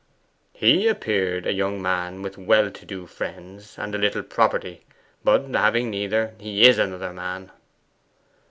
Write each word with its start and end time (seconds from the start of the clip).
'He 0.53 0.87
appeared 0.87 1.45
a 1.45 1.53
young 1.53 1.79
man 1.79 2.23
with 2.23 2.35
well 2.35 2.71
to 2.71 2.85
do 2.87 3.05
friends, 3.05 3.77
and 3.77 3.93
a 3.93 3.99
little 3.99 4.23
property; 4.23 4.81
but 5.23 5.43
having 5.53 5.91
neither, 5.91 6.33
he 6.39 6.67
is 6.67 6.79
another 6.79 7.13
man. 7.13 7.51